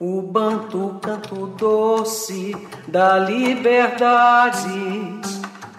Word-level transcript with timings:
O 0.00 0.22
banto 0.22 0.96
canto 1.02 1.48
doce 1.58 2.54
da 2.86 3.18
liberdade, 3.18 4.70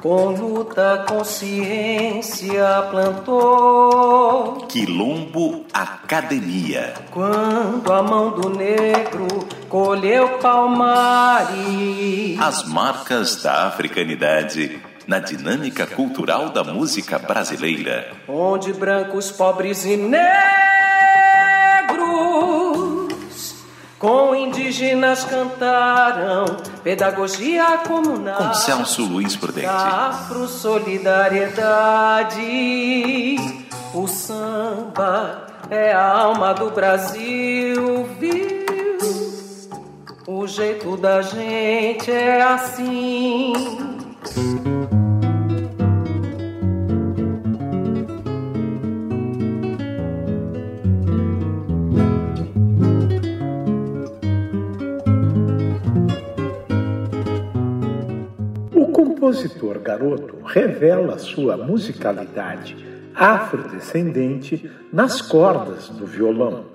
com 0.01 0.31
luta 0.31 1.05
consciência 1.07 2.65
plantou. 2.91 4.65
Quilombo 4.67 5.63
Academia. 5.73 6.95
Quando 7.11 7.93
a 7.93 8.03
mão 8.03 8.31
do 8.31 8.49
negro 8.49 9.25
colheu 9.69 10.37
palmares. 10.39 11.57
As 12.41 12.67
marcas 12.67 13.41
da 13.41 13.67
africanidade 13.67 14.81
na 15.07 15.19
dinâmica 15.19 15.87
cultural 15.87 16.49
da 16.49 16.65
música 16.65 17.17
brasileira. 17.17 18.11
Onde 18.27 18.73
brancos, 18.73 19.31
pobres 19.31 19.85
e 19.85 19.95
negros 19.95 20.58
com 23.99 24.33
indígenas 24.33 25.23
cantaram 25.25 26.45
pedagogia 26.81 27.79
comunal. 27.85 28.37
Com 28.37 28.53
Celso 28.53 29.03
Luiz 29.03 29.35
Prudente. 29.35 29.67
Afro 29.67 30.47
solidariedade. 30.47 33.35
O 33.93 34.07
samba 34.07 35.47
é 35.69 35.91
a 35.91 36.17
alma 36.17 36.53
do 36.53 36.71
Brasil, 36.71 38.07
viu? 38.19 38.59
O 40.25 40.47
jeito 40.47 40.95
da 40.95 41.21
gente 41.21 42.09
é 42.09 42.41
assim. 42.41 43.51
Compositor 59.29 59.77
garoto 59.79 60.37
revela 60.43 61.19
sua 61.19 61.55
musicalidade 61.55 62.75
afrodescendente 63.13 64.71
nas 64.91 65.21
cordas 65.21 65.87
do 65.89 66.05
violão, 66.07 66.65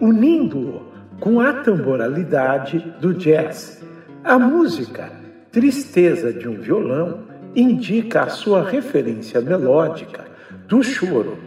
unindo-o 0.00 0.82
com 1.18 1.40
a 1.40 1.52
tamboralidade 1.52 2.78
do 3.00 3.12
jazz. 3.12 3.82
A 4.22 4.38
música 4.38 5.10
Tristeza 5.50 6.32
de 6.32 6.46
um 6.46 6.60
Violão 6.60 7.22
indica 7.56 8.22
a 8.22 8.28
sua 8.28 8.62
referência 8.62 9.40
melódica 9.40 10.26
do 10.68 10.84
choro, 10.84 11.38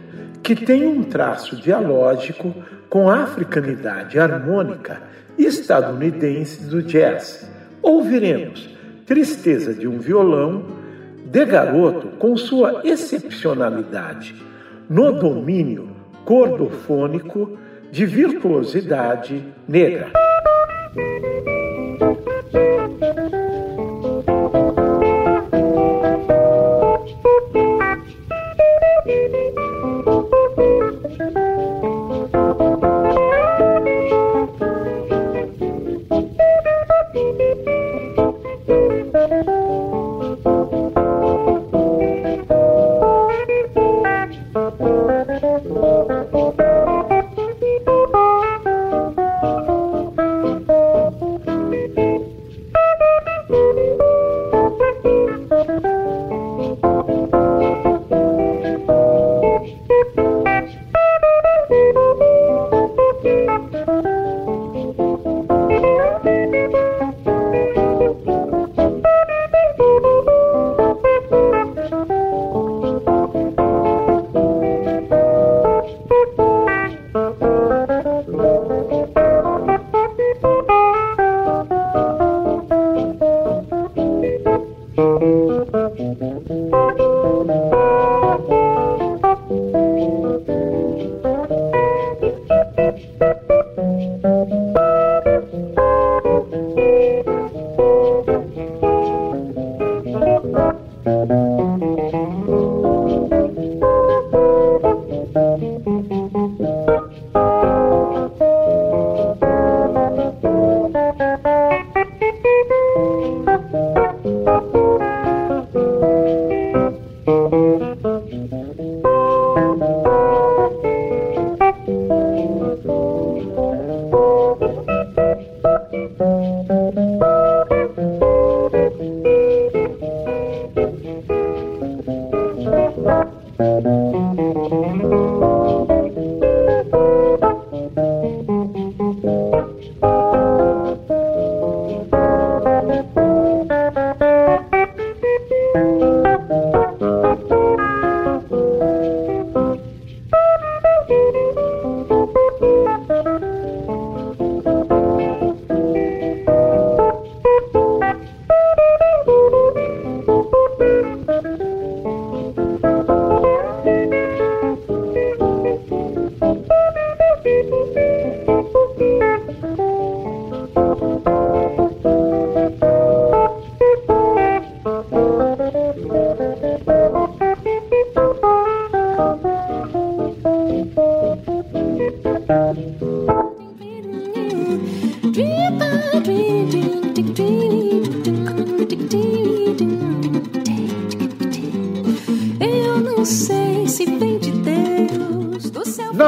que 0.42 0.54
tem 0.54 0.86
um 0.86 1.04
traço 1.04 1.56
dialógico 1.56 2.54
com 2.90 3.08
a 3.08 3.22
africanidade 3.22 4.18
harmônica 4.18 5.00
estadunidense 5.38 6.64
do 6.64 6.82
jazz. 6.82 7.48
Ouviremos 7.80 8.79
Tristeza 9.10 9.74
de 9.74 9.88
um 9.88 9.98
Violão, 9.98 10.62
de 11.26 11.44
garoto 11.44 12.16
com 12.16 12.36
sua 12.36 12.82
excepcionalidade 12.84 14.36
no 14.88 15.10
domínio 15.10 15.88
cordofônico 16.24 17.58
de 17.90 18.06
virtuosidade 18.06 19.44
negra. 19.66 20.12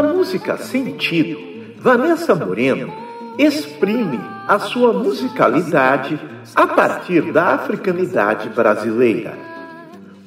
Música 0.03 0.57
Sentido, 0.57 1.39
Vanessa 1.79 2.35
Moreno 2.35 2.93
exprime 3.39 4.21
a 4.47 4.59
sua 4.59 4.93
musicalidade 4.93 6.19
a 6.55 6.67
partir 6.67 7.33
da 7.33 7.55
africanidade 7.55 8.49
brasileira. 8.51 9.39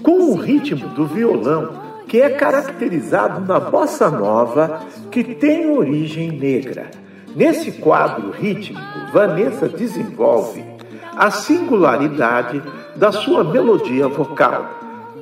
Com 0.01 0.31
o 0.31 0.35
ritmo 0.35 0.89
do 0.89 1.05
violão, 1.05 1.83
que 2.07 2.21
é 2.21 2.29
caracterizado 2.29 3.41
na 3.41 3.59
bossa 3.59 4.09
nova, 4.09 4.81
que 5.11 5.23
tem 5.23 5.69
origem 5.69 6.31
negra, 6.31 6.89
Nesse 7.35 7.69
quadro 7.73 8.31
rítmico, 8.31 8.81
Vanessa 9.11 9.67
desenvolve 9.67 10.63
a 11.17 11.29
singularidade 11.29 12.63
da 12.95 13.11
sua 13.11 13.43
melodia 13.43 14.07
vocal. 14.07 14.69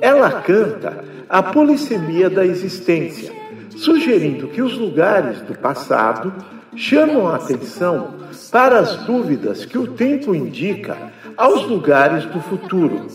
Ela 0.00 0.30
canta 0.30 1.04
a 1.28 1.42
polissemia 1.42 2.30
da 2.30 2.46
existência, 2.46 3.32
sugerindo 3.76 4.48
que 4.48 4.62
os 4.62 4.76
lugares 4.76 5.40
do 5.42 5.54
passado 5.54 6.32
chamam 6.76 7.28
a 7.28 7.36
atenção 7.36 8.14
para 8.50 8.78
as 8.78 8.96
dúvidas 9.04 9.64
que 9.64 9.78
o 9.78 9.88
tempo 9.88 10.34
indica 10.34 10.96
aos 11.36 11.66
lugares 11.66 12.24
do 12.26 12.40
futuro. 12.40 13.06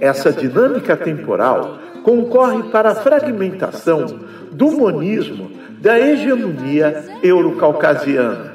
Essa 0.00 0.32
dinâmica 0.32 0.96
temporal 0.96 1.78
concorre 2.02 2.64
para 2.70 2.90
a 2.90 2.94
fragmentação 2.94 4.06
do 4.52 4.70
monismo 4.70 5.50
da 5.80 5.98
hegemonia 5.98 7.04
eurocaucasiana, 7.22 8.54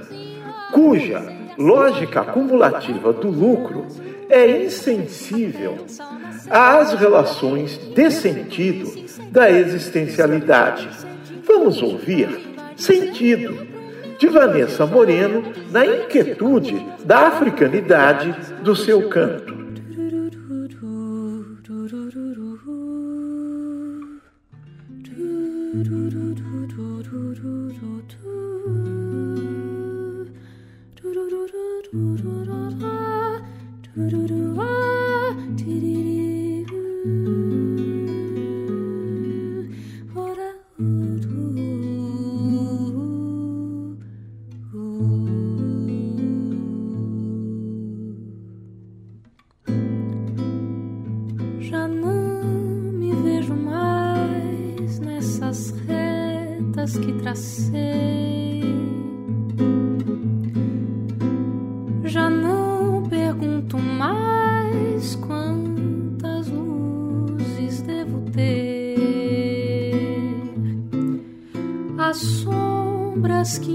cuja 0.72 1.22
lógica 1.58 2.22
acumulativa 2.22 3.14
do 3.14 3.30
lucro 3.30 3.86
é 4.30 4.64
insensível 4.64 5.86
às 6.50 6.94
relações 6.94 7.78
de 7.78 8.12
sentido 8.12 8.92
da 9.32 9.50
existencialidade. 9.52 10.90
Vamos 11.46 11.82
ouvir 11.82 12.30
Sentido, 12.76 13.68
de 14.18 14.28
Vanessa 14.28 14.86
Moreno, 14.86 15.44
na 15.72 15.86
inquietude 15.86 16.86
da 17.06 17.28
africanidade 17.28 18.34
do 18.64 18.76
seu 18.76 19.10
canto. 19.10 19.63
mas 73.44 73.58
que 73.58 73.73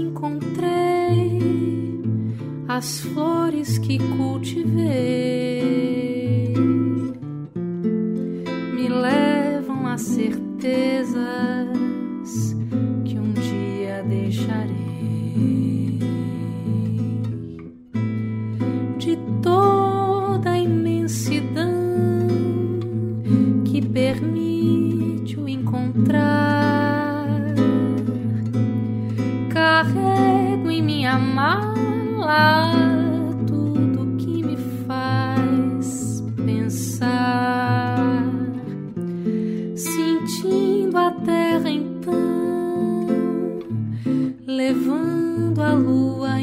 lua 45.79 46.38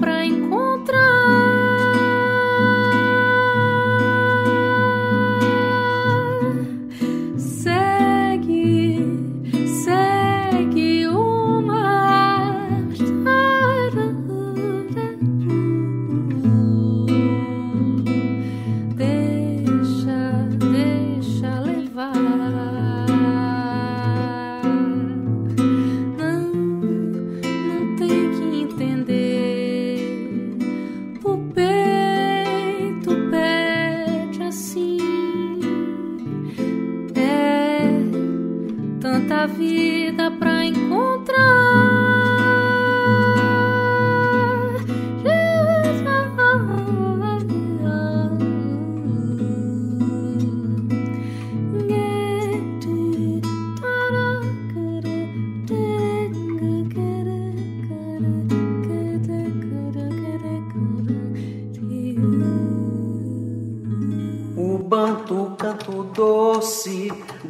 pra 0.00 0.24
encontrar. 0.24 1.09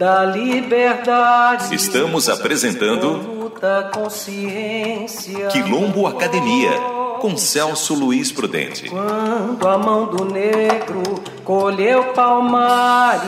Da 0.00 0.25
liberdade. 0.25 1.75
Estamos 1.75 2.30
apresentando 2.30 3.52
Quilombo 5.52 6.07
Academia 6.07 6.71
com 7.21 7.37
Celso 7.37 7.92
Luiz 7.92 8.33
Prudente. 8.33 8.88
Quando 8.88 9.69
a 9.69 9.76
mão 9.76 10.07
do 10.07 10.25
negro 10.25 11.02
colheu 11.45 12.14
palmares. 12.14 13.21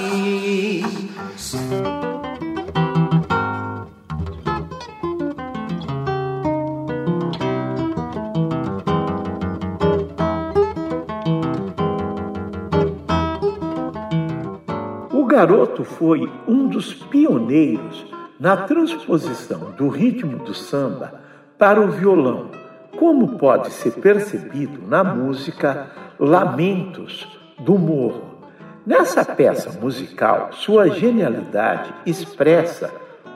Garoto 15.43 15.83
foi 15.83 16.31
um 16.47 16.69
dos 16.69 16.95
pioneiros 16.95 18.07
na 18.39 18.57
transposição 18.57 19.73
do 19.77 19.89
ritmo 19.89 20.39
do 20.39 20.55
samba 20.55 21.15
para 21.59 21.81
o 21.81 21.91
violão, 21.91 22.53
como 22.97 23.37
pode 23.39 23.73
ser 23.73 23.91
percebido 23.95 24.87
na 24.87 25.03
música 25.03 25.91
Lamentos 26.17 27.27
do 27.59 27.77
Morro. 27.77 28.39
Nessa 28.87 29.25
peça 29.25 29.77
musical, 29.81 30.51
sua 30.53 30.89
genialidade 30.89 31.93
expressa 32.07 32.93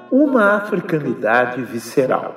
uma 0.08 0.54
africanidade 0.58 1.60
visceral. 1.62 2.36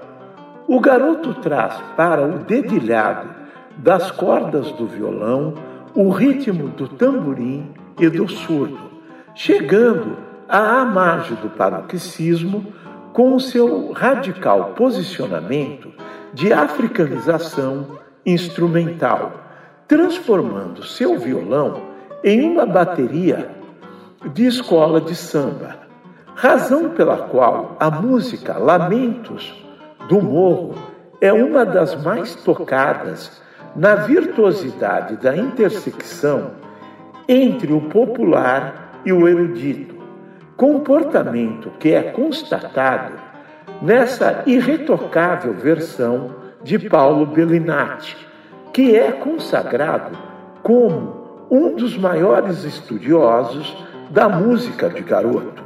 O 0.68 0.80
garoto 0.80 1.36
traz 1.36 1.76
para 1.96 2.26
o 2.26 2.40
dedilhado 2.40 3.30
das 3.78 4.10
cordas 4.10 4.72
do 4.72 4.88
violão 4.88 5.54
o 5.94 6.10
ritmo 6.10 6.70
do 6.70 6.88
tamborim 6.88 7.72
e 8.00 8.10
do 8.10 8.28
surdo, 8.28 8.89
chegando 9.36 10.18
à 10.48 10.84
margem 10.86 11.38
do 11.38 11.50
paroxismo 11.50 12.74
com 13.14 13.36
o 13.36 13.40
seu 13.40 13.92
radical 13.92 14.74
posicionamento 14.76 15.92
de 16.34 16.54
africanização 16.54 18.00
instrumental, 18.26 19.32
transformando 19.88 20.84
seu 20.84 21.18
violão 21.18 21.82
em 22.24 22.50
uma 22.50 22.66
bateria 22.66 23.50
de 24.34 24.46
escola 24.46 25.00
de 25.00 25.16
samba, 25.16 25.78
razão 26.36 26.90
pela 26.90 27.18
qual 27.18 27.76
a 27.80 27.90
música 27.90 28.58
Lamentos 28.58 29.54
do 30.08 30.22
Morro 30.22 30.76
é 31.22 31.32
uma 31.32 31.66
das 31.66 32.02
mais 32.02 32.36
tocadas 32.36 33.42
na 33.76 33.96
virtuosidade 33.96 35.18
da 35.18 35.36
intersecção 35.36 36.52
entre 37.28 37.72
o 37.72 37.82
popular 37.82 38.89
e 39.06 39.14
o 39.14 39.28
erudito, 39.28 39.96
comportamento 40.56 41.72
que 41.80 41.94
é 41.94 42.04
constatado 42.04 43.14
nessa 43.82 44.44
irretocável 44.46 45.54
versão 45.54 46.36
de 46.64 46.78
Paulo 46.78 47.26
Bellinati, 47.26 48.18
que 48.74 48.96
é 48.96 49.12
consagrado 49.12 50.18
como 50.62 51.48
um 51.50 51.76
dos 51.76 51.98
maiores 51.98 52.64
estudiosos 52.64 53.76
da 54.12 54.28
música 54.28 54.90
de 54.90 55.02
garoto. 55.02 55.64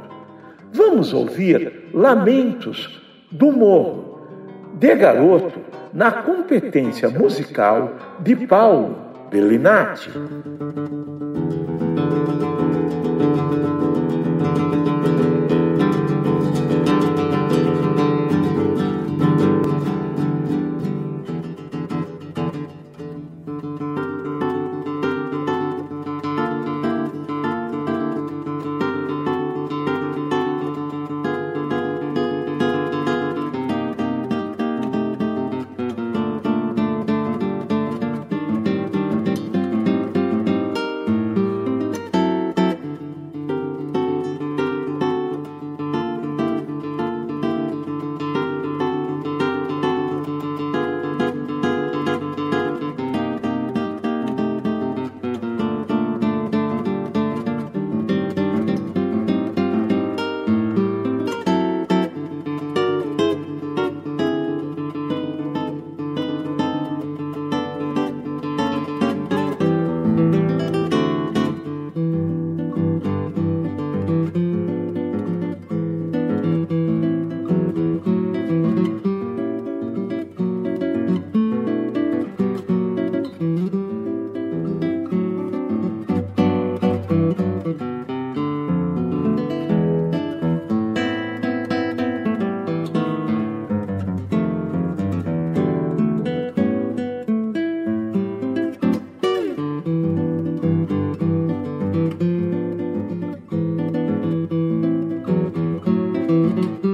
Vamos 0.72 1.12
ouvir 1.12 1.90
Lamentos 1.92 3.02
do 3.30 3.52
Morro, 3.52 4.20
de 4.74 4.94
garoto, 4.94 5.60
na 5.92 6.10
competência 6.10 7.08
musical 7.08 7.92
de 8.20 8.34
Paulo 8.34 8.96
Bellinati. 9.30 10.10
Música 13.24 14.93
assim, 106.34 106.93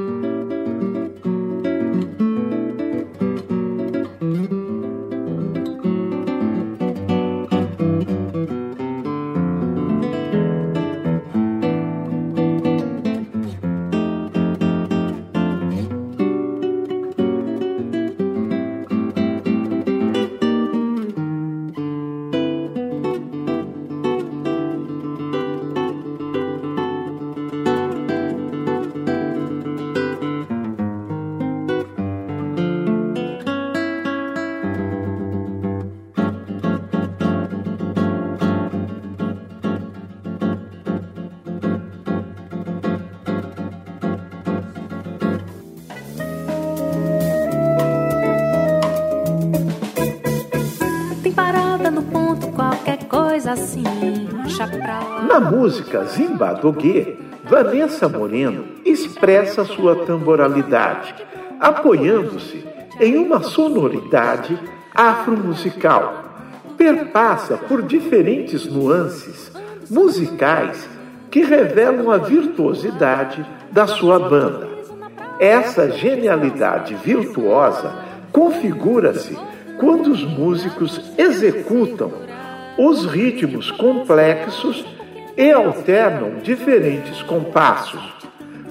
Na 55.27 55.41
música 55.41 56.05
Zimbabwe, 56.05 57.19
Vanessa 57.45 58.09
Moreno 58.09 58.65
expressa 58.85 59.65
sua 59.65 60.05
tamboralidade, 60.05 61.15
apoiando-se 61.59 62.65
em 63.01 63.17
uma 63.17 63.43
sonoridade 63.43 64.59
afromusical. 64.95 66.25
Perpassa 66.77 67.57
por 67.57 67.83
diferentes 67.83 68.67
nuances 68.67 69.53
musicais 69.89 70.89
que 71.31 71.43
revelam 71.43 72.11
a 72.11 72.19
virtuosidade 72.19 73.47
da 73.71 73.87
sua 73.87 74.19
banda. 74.19 74.69
Essa 75.39 75.91
genialidade 75.91 76.95
virtuosa 76.95 77.95
configura-se 78.33 79.39
quando 79.79 80.09
os 80.13 80.23
músicos 80.25 81.01
executam 81.17 82.13
os 82.79 83.07
ritmos 83.07 83.71
complexos 83.71 84.85
e 85.37 85.51
alternam 85.51 86.37
diferentes 86.43 87.23
compassos, 87.23 88.03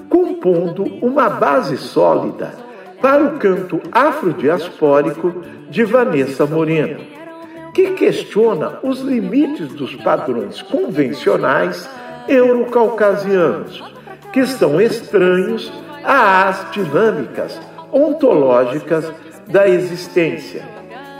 compondo 0.08 0.84
uma 1.04 1.28
base 1.28 1.76
sólida 1.76 2.52
para 3.00 3.24
o 3.24 3.38
canto 3.38 3.80
afrodiaspórico 3.90 5.42
de 5.70 5.84
Vanessa 5.84 6.44
Moreno, 6.44 7.00
que 7.72 7.92
questiona 7.92 8.78
os 8.82 9.00
limites 9.00 9.68
dos 9.68 9.94
padrões 9.96 10.60
convencionais 10.62 11.88
eurocaucasianos, 12.28 13.82
que 14.32 14.46
são 14.46 14.80
estranhos 14.80 15.72
às 16.04 16.70
dinâmicas 16.72 17.60
ontológicas 17.92 19.10
da 19.46 19.68
existência. 19.68 20.62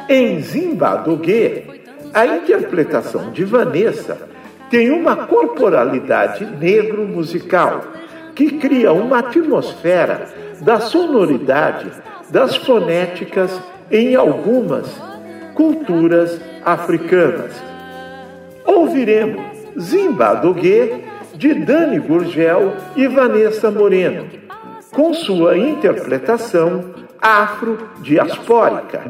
Em 0.08 0.40
Zimbabwe, 0.40 1.80
a 2.12 2.26
interpretação 2.26 3.30
de 3.30 3.44
Vanessa 3.44 4.28
tem 4.70 4.90
uma 4.90 5.26
corporalidade 5.26 6.46
negro-musical 6.46 7.82
que 8.34 8.52
cria 8.52 8.92
uma 8.92 9.18
atmosfera 9.18 10.28
da 10.60 10.78
sonoridade 10.78 11.90
das 12.30 12.56
fonéticas 12.56 13.60
em 13.90 14.14
algumas 14.14 14.86
culturas 15.54 16.40
africanas. 16.64 17.52
Ouviremos 18.64 19.44
Zimbabwe 19.78 21.04
de 21.34 21.54
Dani 21.54 21.98
Gurgel 21.98 22.74
e 22.94 23.08
Vanessa 23.08 23.70
Moreno, 23.70 24.26
com 24.92 25.12
sua 25.12 25.58
interpretação 25.58 26.84
afro-diaspórica. 27.20 29.02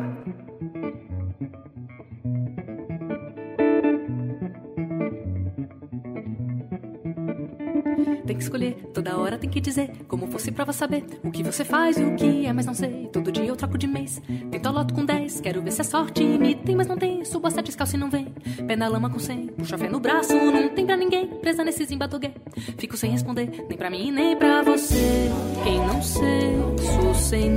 Que 8.40 8.44
escolher, 8.44 8.74
toda 8.92 9.16
hora 9.16 9.38
tem 9.38 9.48
que 9.48 9.60
dizer 9.60 9.90
Como 10.08 10.26
fosse 10.26 10.50
prova 10.50 10.72
saber 10.72 11.04
O 11.22 11.30
que 11.30 11.42
você 11.42 11.64
faz 11.64 11.98
e 11.98 12.02
o 12.02 12.16
que 12.16 12.46
é, 12.46 12.52
mas 12.52 12.66
não 12.66 12.74
sei. 12.74 13.08
Todo 13.12 13.30
dia 13.30 13.44
eu 13.44 13.56
troco 13.56 13.76
de 13.76 13.86
mês. 13.86 14.20
Tento 14.50 14.66
a 14.66 14.70
loto 14.70 14.94
com 14.94 15.04
10 15.04 15.40
Quero 15.40 15.62
ver 15.62 15.70
se 15.70 15.80
a 15.82 15.84
sorte 15.84 16.24
me 16.24 16.54
tem, 16.54 16.74
mas 16.74 16.86
não 16.86 16.96
tem. 16.96 17.24
Subo 17.24 17.46
a 17.46 17.50
7 17.50 17.66
descalço 17.66 17.96
e 17.96 17.98
não 17.98 18.10
vem. 18.10 18.34
Pé 18.66 18.76
na 18.76 18.88
lama 18.88 19.10
com 19.10 19.18
100 19.18 19.48
Puxa 19.48 19.76
a 19.76 19.78
fé 19.78 19.88
no 19.88 20.00
braço, 20.00 20.34
não 20.34 20.68
tem 20.70 20.86
pra 20.86 20.96
ninguém. 20.96 21.26
Presa 21.26 21.62
nesse 21.62 21.84
zimbadoguê 21.84 22.32
Fico 22.78 22.96
sem 22.96 23.10
responder 23.10 23.64
Nem 23.68 23.78
pra 23.78 23.90
mim, 23.90 24.10
nem 24.10 24.36
pra 24.36 24.62
você. 24.62 25.30
Quem 25.62 25.78
não 25.78 26.02
sei, 26.02 26.56
sou 27.00 27.14
sem 27.14 27.50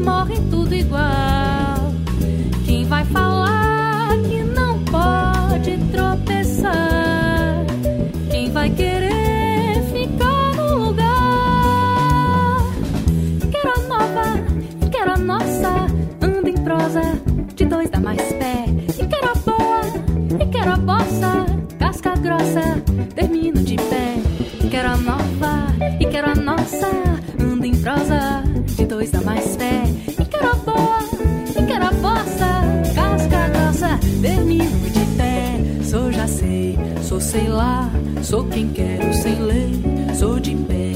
morre 0.00 0.36
tudo 0.50 0.74
igual? 0.74 1.92
Quem 2.64 2.84
vai 2.84 3.04
falar 3.06 4.16
que 4.28 4.42
não 4.42 4.78
pode 4.84 5.76
tropeçar? 5.92 7.64
Quem 8.30 8.50
vai 8.50 8.70
querer 8.70 9.82
ficar 9.92 10.54
no 10.56 10.86
lugar? 10.86 11.10
Quero 13.50 13.72
a 13.72 13.88
nova, 13.88 14.88
quero 14.90 15.12
a 15.12 15.16
nossa, 15.16 15.86
anda 16.20 16.50
em 16.50 16.54
prosa, 16.54 17.02
de 17.54 17.64
dois 17.64 17.90
dá 17.90 18.00
mais 18.00 18.22
pé. 18.34 18.64
E 18.98 19.06
quero 19.06 19.30
a 19.30 19.34
boa, 19.34 19.80
e 20.40 20.46
quero 20.46 20.72
a 20.72 20.76
bossa, 20.76 21.46
casca 21.78 22.14
grossa, 22.16 22.82
termino 23.14 23.62
de 23.62 23.76
pé. 23.76 24.16
Quero 24.70 24.90
a 24.90 24.96
nova, 24.96 25.66
e 25.98 26.06
quero 26.06 26.30
a 26.30 26.34
nossa, 26.34 26.88
anda 27.38 27.66
em 27.66 27.76
prosa, 27.76 28.42
de 28.76 28.86
dois 28.86 29.10
dá 29.10 29.20
mais 29.20 29.56
pé. 29.56 29.79
Termino 34.20 34.90
de 34.90 35.04
pé. 35.16 35.60
Sou 35.82 36.12
já 36.12 36.26
sei, 36.26 36.78
sou 37.02 37.20
sei 37.20 37.48
lá, 37.48 37.90
sou 38.22 38.44
quem 38.44 38.68
quero 38.68 39.12
sem 39.14 39.40
lei, 39.40 39.72
sou 40.18 40.38
de 40.38 40.54
pé, 40.54 40.89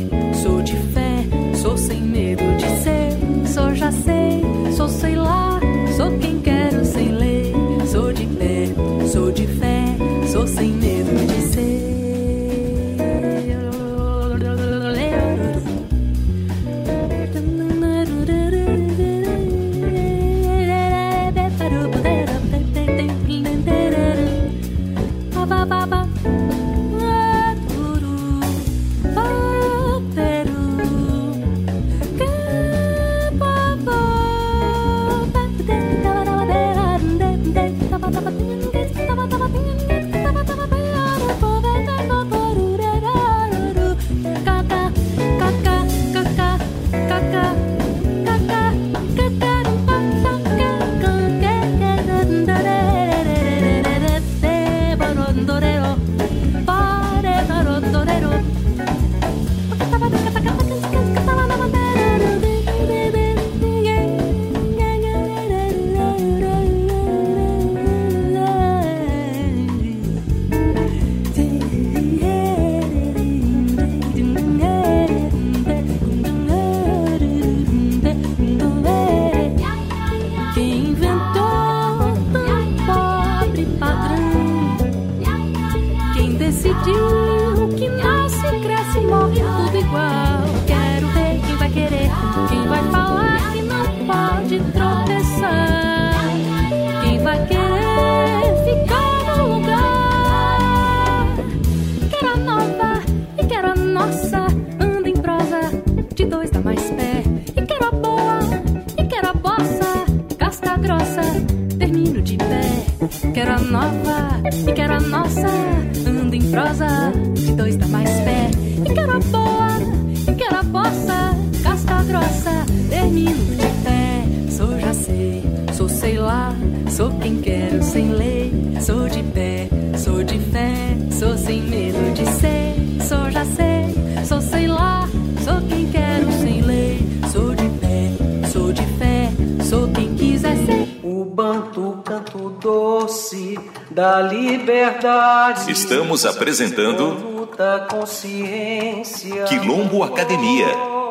sei 126.04 126.18
lá, 126.18 126.54
sou 126.90 127.10
quem 127.18 127.40
quero 127.40 127.82
sem 127.82 128.10
lei, 128.10 128.52
sou 128.78 129.08
de 129.08 129.22
pé, 129.22 129.70
sou 129.96 130.22
de 130.22 130.38
fé, 130.38 130.74
sou 131.10 131.38
sem 131.38 131.62
medo 131.62 132.12
de 132.12 132.26
ser. 132.26 132.74
Sou 133.08 133.30
já 133.30 133.42
sei, 133.46 134.24
sou 134.26 134.40
sei 134.42 134.66
lá, 134.66 135.08
sou 135.42 135.62
quem 135.66 135.90
quero 135.90 136.30
sem 136.32 136.60
lei, 136.60 136.98
sou 137.32 137.54
de 137.54 137.66
pé, 137.80 138.10
sou 138.52 138.70
de 138.70 138.84
fé, 138.98 139.30
sou 139.64 139.88
quem 139.88 140.14
quiser 140.14 140.56
ser. 140.66 141.00
O 141.02 141.24
banto 141.24 141.98
canto 142.04 142.50
doce 142.60 143.58
da 143.90 144.20
liberdade. 144.20 145.72
Estamos 145.72 146.26
apresentando 146.26 147.14
Luta 147.14 147.86
consciência. 147.90 149.44
Quilombo 149.44 150.02
Academia. 150.02 150.66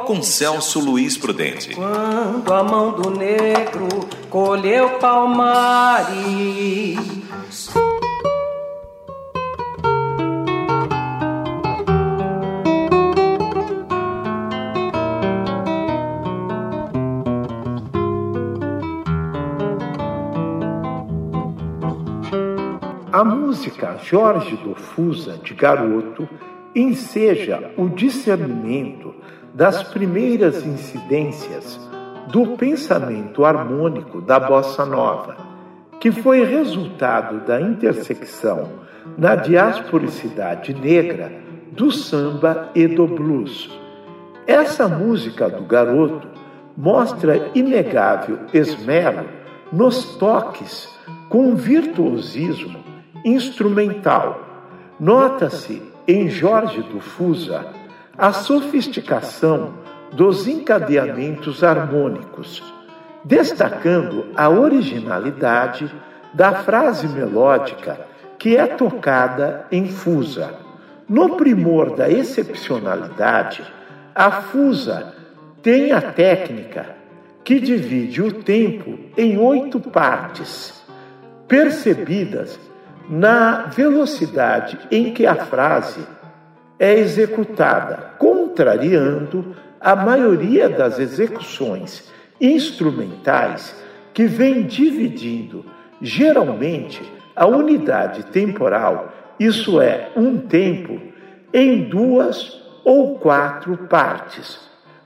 com 0.05 0.21
Celso 0.21 0.79
Luiz 0.79 1.17
Prudente. 1.17 1.73
Quando 1.75 2.53
a 2.53 2.61
mão 2.63 2.91
do 2.91 3.09
negro 3.09 3.87
colheu 4.33 4.89
palmares. 4.97 6.17
A 23.11 23.23
música 23.23 23.99
Jorge 24.01 24.55
do 24.55 24.73
Fusa 24.73 25.37
de 25.37 25.53
Garoto 25.53 26.27
enseja 26.73 27.71
o 27.77 27.87
discernimento 27.87 29.13
das 29.53 29.83
primeiras 29.83 30.65
incidências 30.65 31.79
do 32.33 32.57
pensamento 32.57 33.45
harmônico 33.45 34.19
da 34.19 34.39
bossa 34.39 34.83
nova, 34.83 35.37
que 35.99 36.11
foi 36.11 36.43
resultado 36.43 37.45
da 37.45 37.61
intersecção 37.61 38.69
na 39.15 39.35
diasporicidade 39.35 40.73
negra 40.73 41.31
do 41.73 41.91
samba 41.91 42.71
e 42.73 42.87
do 42.87 43.05
blues. 43.05 43.69
Essa 44.47 44.87
música 44.87 45.47
do 45.47 45.61
garoto 45.61 46.27
mostra 46.75 47.51
inegável 47.53 48.39
esmero 48.51 49.29
nos 49.71 50.15
toques 50.15 50.89
com 51.29 51.53
virtuosismo 51.55 52.79
instrumental. 53.23 54.41
Nota-se 54.99 55.83
em 56.07 56.27
Jorge 56.29 56.81
do 56.81 56.99
Fusa 56.99 57.63
a 58.17 58.33
sofisticação 58.33 59.82
dos 60.13 60.47
encadeamentos 60.47 61.63
harmônicos, 61.63 62.63
destacando 63.23 64.27
a 64.35 64.49
originalidade 64.49 65.91
da 66.33 66.53
frase 66.63 67.07
melódica 67.07 67.99
que 68.37 68.57
é 68.57 68.67
tocada 68.67 69.65
em 69.71 69.87
Fusa. 69.87 70.53
No 71.07 71.35
primor 71.35 71.95
da 71.95 72.09
excepcionalidade, 72.09 73.63
a 74.13 74.31
Fusa 74.31 75.13
tem 75.61 75.91
a 75.91 76.01
técnica 76.01 76.95
que 77.43 77.59
divide 77.59 78.21
o 78.21 78.31
tempo 78.31 78.97
em 79.17 79.37
oito 79.37 79.79
partes, 79.79 80.83
percebidas 81.47 82.59
na 83.09 83.63
velocidade 83.67 84.79
em 84.89 85.13
que 85.13 85.25
a 85.25 85.35
frase 85.35 86.01
é 86.79 86.93
executada, 86.93 88.13
contrariando 88.17 89.55
a 89.83 89.97
maioria 89.97 90.69
das 90.69 90.97
execuções 90.97 92.09
instrumentais 92.39 93.75
que 94.13 94.25
vem 94.25 94.63
dividindo 94.63 95.65
geralmente 96.01 97.01
a 97.35 97.45
unidade 97.45 98.23
temporal, 98.27 99.11
isso 99.39 99.81
é, 99.81 100.09
um 100.15 100.37
tempo, 100.37 101.01
em 101.53 101.83
duas 101.83 102.61
ou 102.85 103.19
quatro 103.19 103.75
partes. 103.89 104.59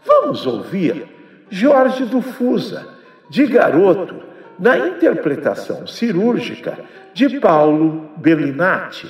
Vamos 0.06 0.46
ouvir 0.46 1.08
Jorge 1.50 2.06
do 2.06 2.22
Fusa, 2.22 2.88
de 3.30 3.46
garoto, 3.48 4.16
na 4.60 4.78
interpretação 4.78 5.88
cirúrgica 5.88 6.78
de 7.13 7.40
Paulo 7.40 8.10
Bellinati. 8.18 9.08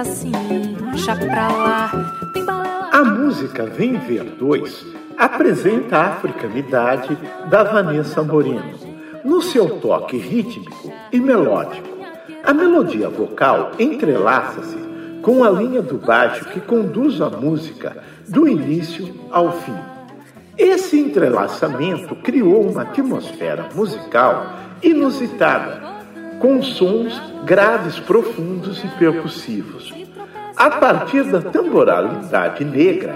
Assim, 0.00 0.32
pra 1.26 1.48
lá. 1.48 1.90
A 2.90 3.04
música 3.04 3.66
Vem 3.66 3.98
Ver 3.98 4.24
2 4.24 4.86
apresenta 5.18 5.98
a 5.98 6.06
africanidade 6.14 7.16
da 7.50 7.62
Vanessa 7.62 8.22
Moreno, 8.22 8.78
no 9.22 9.42
seu 9.42 9.78
toque 9.78 10.16
rítmico 10.16 10.90
e 11.12 11.20
melódico. 11.20 11.88
A 12.42 12.54
melodia 12.54 13.10
vocal 13.10 13.72
entrelaça-se 13.78 14.78
com 15.20 15.44
a 15.44 15.50
linha 15.50 15.82
do 15.82 15.98
baixo 15.98 16.46
que 16.46 16.60
conduz 16.60 17.20
a 17.20 17.28
música 17.28 17.98
do 18.26 18.48
início 18.48 19.14
ao 19.30 19.52
fim. 19.52 19.76
Esse 20.56 20.98
entrelaçamento 20.98 22.16
criou 22.16 22.62
uma 22.62 22.82
atmosfera 22.82 23.68
musical 23.74 24.46
inusitada, 24.82 25.89
com 26.40 26.62
sons 26.62 27.20
graves, 27.44 28.00
profundos 28.00 28.82
e 28.82 28.88
percussivos, 28.98 29.92
a 30.56 30.70
partir 30.70 31.22
da 31.24 31.42
tamboralidade 31.42 32.64
negra 32.64 33.14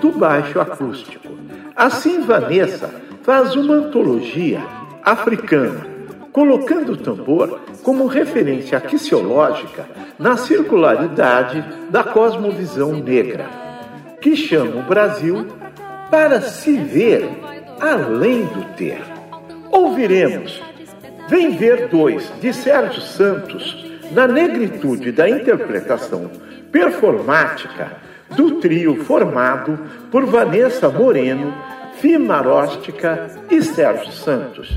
do 0.00 0.12
baixo 0.12 0.60
acústico. 0.60 1.26
Assim, 1.74 2.20
Vanessa 2.20 2.90
faz 3.22 3.56
uma 3.56 3.74
antologia 3.74 4.62
africana, 5.02 5.86
colocando 6.30 6.92
o 6.92 6.96
tambor 6.96 7.60
como 7.82 8.06
referência 8.06 8.76
axiológica 8.76 9.86
na 10.18 10.36
circularidade 10.36 11.64
da 11.90 12.04
cosmovisão 12.04 12.92
negra, 12.92 13.46
que 14.20 14.36
chama 14.36 14.80
o 14.80 14.82
Brasil 14.82 15.46
para 16.10 16.42
se 16.42 16.76
ver 16.76 17.26
além 17.80 18.44
do 18.44 18.64
ter. 18.76 19.00
Ouviremos 19.70 20.62
Vem 21.28 21.56
Ver 21.56 21.88
Dois, 21.88 22.32
de 22.40 22.52
Sérgio 22.52 23.00
Santos, 23.00 23.84
na 24.12 24.28
negritude 24.28 25.10
da 25.10 25.28
interpretação 25.28 26.30
performática 26.70 27.96
do 28.36 28.60
trio 28.60 29.04
formado 29.04 29.78
por 30.10 30.24
Vanessa 30.24 30.88
Moreno, 30.88 31.52
Fimaróstica 31.98 33.28
e 33.50 33.62
Sérgio 33.62 34.12
Santos. 34.12 34.68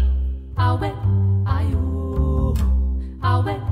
Vem 3.43 3.68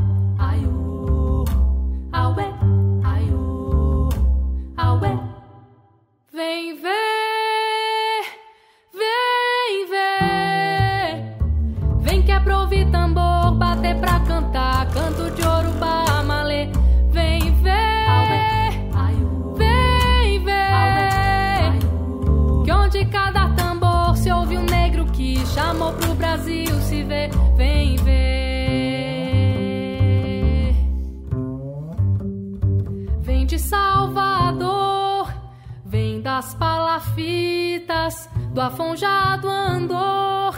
das 36.38 36.54
palafitas, 36.54 38.30
do 38.54 38.62
afonjado 38.62 39.50
andor, 39.50 40.56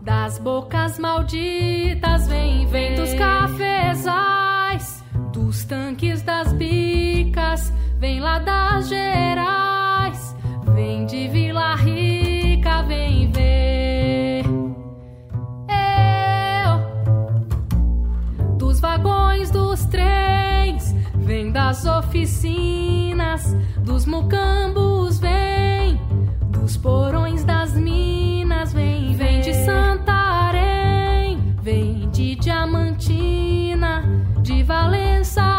das 0.00 0.36
bocas 0.40 0.98
malditas, 0.98 2.26
vem, 2.26 2.66
vem 2.66 2.96
dos 2.96 3.14
cafezais, 3.14 5.04
dos 5.32 5.62
tanques 5.64 6.22
das 6.22 6.52
bicas, 6.54 7.72
vem 8.00 8.18
lá 8.18 8.40
das 8.40 8.88
Gerais, 8.88 10.34
vem 10.74 11.06
de 11.06 11.28
Vila 11.28 11.76
Rica, 11.76 12.82
vem 12.82 13.30
das 21.72 21.86
oficinas, 21.86 23.56
dos 23.78 24.04
mucambos 24.04 25.18
vem, 25.18 25.98
dos 26.50 26.76
porões 26.76 27.44
das 27.44 27.72
minas 27.72 28.74
vem, 28.74 29.16
vem 29.16 29.40
de 29.40 29.54
Santarém, 29.64 31.38
vem 31.62 32.10
de 32.10 32.34
Diamantina, 32.34 34.04
de 34.42 34.62
Valença 34.62 35.51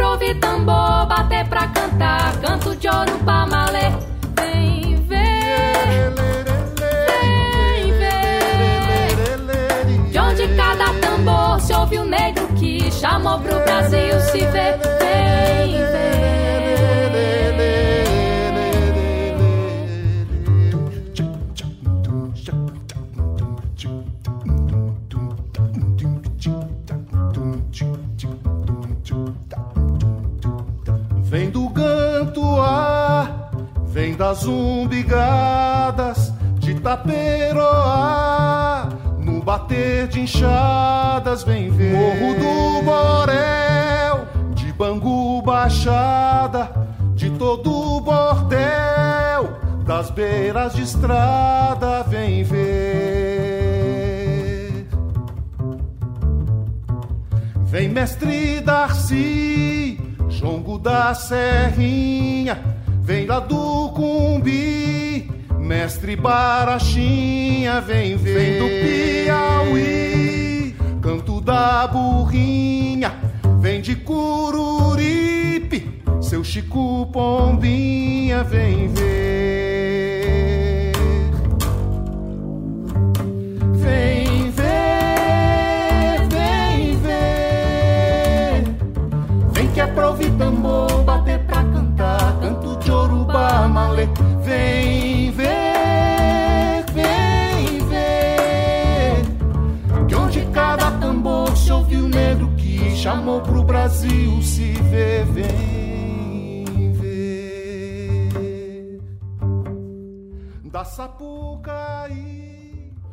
que 0.00 0.02
aprove 0.02 0.34
tambor, 0.36 1.06
bater 1.06 1.46
pra 1.46 1.66
cantar, 1.68 2.34
canto 2.40 2.74
de 2.74 2.88
ouro 2.88 3.18
pra 3.22 3.46
malê. 3.46 3.90
Vem 4.40 4.96
ver, 4.96 6.14
vem 7.06 7.92
ver, 7.92 9.14
de 10.10 10.18
onde 10.18 10.48
cada 10.56 10.94
tambor 10.94 11.60
se 11.60 11.74
ouve 11.74 11.98
o 11.98 12.04
negro 12.04 12.48
que 12.58 12.90
chamou 12.90 13.38
pro 13.40 13.60
Brasil 13.60 14.18
se 14.20 14.38
ver. 14.46 15.59
Das 34.30 34.46
umbigadas 34.46 36.32
de 36.60 36.74
Taperoá, 36.78 37.18
no 39.18 39.42
bater 39.42 40.06
de 40.06 40.20
enxadas 40.20 41.42
vem 41.42 41.68
ver 41.68 41.92
Morro 41.96 42.34
do 42.38 42.80
Borel, 42.84 44.28
de 44.54 44.72
Bangu 44.72 45.42
Baixada, 45.42 46.70
de 47.16 47.28
todo 47.30 47.72
o 47.72 48.00
bordel, 48.00 49.50
das 49.84 50.10
beiras 50.10 50.74
de 50.74 50.82
estrada 50.82 52.04
vem 52.04 52.44
ver. 52.44 52.70
Vem 57.64 57.88
mestre 57.88 58.60
Darcy, 58.60 59.98
jongo 60.28 60.78
da 60.78 61.14
serrinha, 61.14 62.79
vem 63.10 63.26
lá 63.26 63.40
do 63.40 63.88
Cumbi, 63.88 65.28
mestre 65.58 66.14
Barachinha, 66.14 67.80
vem 67.80 68.16
ver. 68.16 68.34
Vem 68.34 68.58
do 68.60 68.68
Piauí, 69.66 70.76
canto 71.02 71.40
da 71.40 71.88
burrinha, 71.88 73.12
vem 73.60 73.80
de 73.80 73.96
Cururipe, 73.96 74.80
seu 76.20 76.44
Chico 76.44 77.10
Pombinha, 77.12 78.44
vem 78.44 78.86
ver. 78.86 79.29
Chamou 103.10 103.40
pro 103.40 103.64
Brasil 103.64 104.40
se 104.40 104.72
ver, 104.88 105.24
vem 105.26 106.92
ver. 106.92 108.28
Da 110.64 110.84
Sapucaí. 110.84 112.30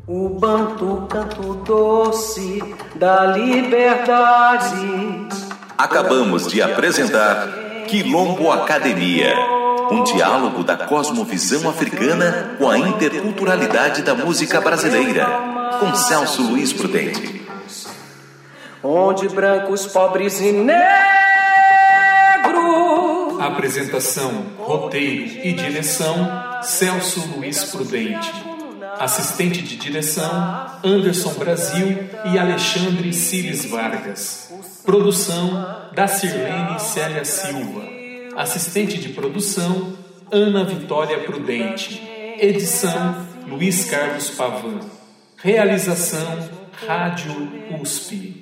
O 0.05 0.29
banto 0.29 1.07
canto 1.09 1.55
doce 1.65 2.63
da 2.95 3.25
liberdade. 3.25 4.75
Acabamos 5.77 6.47
de 6.47 6.61
apresentar 6.61 7.47
Quilombo 7.87 8.51
Academia, 8.51 9.33
um 9.91 10.03
diálogo 10.03 10.63
da 10.63 10.77
cosmovisão 10.77 11.67
africana 11.69 12.55
com 12.57 12.69
a 12.69 12.77
interculturalidade 12.77 14.03
da 14.03 14.13
música 14.13 14.61
brasileira, 14.61 15.25
com 15.79 15.93
Celso 15.95 16.43
Luiz 16.43 16.71
Prudente. 16.71 17.46
Onde 18.89 19.27
brancos, 19.27 19.85
pobres 19.85 20.39
e 20.39 20.53
negros. 20.53 20.77
Apresentação, 23.37 24.45
roteiro 24.57 25.45
e 25.45 25.51
direção: 25.51 26.15
Celso 26.63 27.19
Luiz 27.35 27.65
Prudente. 27.65 28.31
Assistente 28.97 29.61
de 29.61 29.75
direção: 29.75 30.31
Anderson 30.85 31.33
Brasil 31.33 31.97
e 32.31 32.39
Alexandre 32.39 33.11
Cires 33.11 33.65
Vargas. 33.65 34.53
Produção: 34.85 35.89
da 35.93 36.07
Sirlene 36.07 36.79
Célia 36.79 37.25
Silva. 37.25 37.83
Assistente 38.37 38.97
de 38.97 39.09
produção: 39.09 39.97
Ana 40.31 40.63
Vitória 40.63 41.19
Prudente. 41.25 42.01
Edição: 42.39 43.27
Luiz 43.45 43.89
Carlos 43.89 44.29
Pavan. 44.29 44.79
Realização: 45.35 46.49
Rádio 46.87 47.33
USP. 47.81 48.36